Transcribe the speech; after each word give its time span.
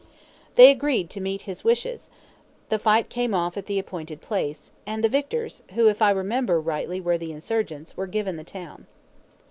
They 0.55 0.71
agreed 0.71 1.11
to 1.11 1.21
meet 1.21 1.43
his 1.43 1.63
wishes, 1.63 2.09
the 2.69 2.79
fight 2.79 3.07
came 3.07 3.35
off 3.35 3.55
at 3.55 3.67
the 3.67 3.77
appointed 3.77 4.19
place, 4.19 4.71
and 4.83 5.03
the 5.03 5.09
victors, 5.09 5.61
who 5.75 5.87
if 5.89 6.01
I 6.01 6.09
remember 6.09 6.59
rightly 6.59 6.99
were 6.99 7.19
the 7.19 7.31
insurgents, 7.31 7.95
were 7.95 8.07
given 8.07 8.35
the 8.35 8.43
town. 8.43 8.87